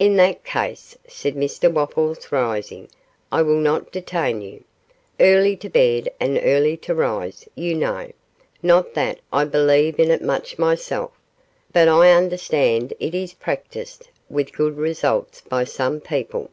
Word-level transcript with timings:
'In 0.00 0.16
that 0.16 0.42
case,' 0.42 0.98
said 1.06 1.36
Mr 1.36 1.72
Wopples, 1.72 2.32
rising, 2.32 2.88
'I 3.30 3.42
will 3.42 3.60
not 3.60 3.92
detain 3.92 4.40
you; 4.40 4.64
early 5.20 5.54
to 5.58 5.68
bed 5.70 6.08
and 6.18 6.40
early 6.42 6.76
to 6.78 6.92
rise, 6.92 7.48
you 7.54 7.76
know; 7.76 8.10
not 8.64 8.94
that 8.94 9.20
I 9.32 9.44
believe 9.44 10.00
in 10.00 10.10
it 10.10 10.22
much 10.22 10.58
myself, 10.58 11.12
but 11.72 11.86
I 11.86 12.10
understand 12.10 12.94
it 12.98 13.14
is 13.14 13.32
practised 13.34 14.08
with 14.28 14.52
good 14.52 14.76
results 14.76 15.40
by 15.40 15.62
some 15.62 16.00
people. 16.00 16.50